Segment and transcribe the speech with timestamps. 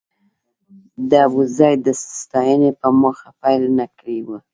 [1.09, 1.87] د ابوزید د
[2.21, 4.29] ستاینې په موخه پيل نه کړی و.